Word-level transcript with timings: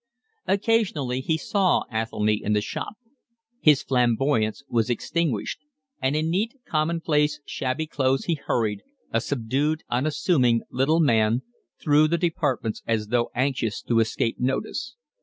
Occasionally 0.47 1.21
he 1.21 1.37
saw 1.37 1.83
Athelny 1.93 2.41
in 2.41 2.53
the 2.53 2.61
shop. 2.61 2.95
His 3.59 3.83
flamboyance 3.83 4.63
was 4.67 4.89
extinguished; 4.89 5.59
and 6.01 6.15
in 6.15 6.31
neat, 6.31 6.55
commonplace, 6.65 7.39
shabby 7.45 7.85
clothes 7.85 8.25
he 8.25 8.33
hurried, 8.33 8.81
a 9.11 9.21
subdued, 9.21 9.83
unassuming 9.91 10.63
little 10.71 11.01
man, 11.01 11.43
through 11.79 12.07
the 12.07 12.17
departments 12.17 12.81
as 12.87 13.09
though 13.09 13.29
anxious 13.35 13.79
to 13.83 13.99
escape 13.99 14.39
notice. 14.39 14.95